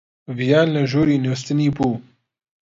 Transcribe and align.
ڤیان 0.37 0.67
لە 0.75 0.81
ژووری 0.91 1.21
نووستنی 1.23 1.69
بوو. 1.75 1.91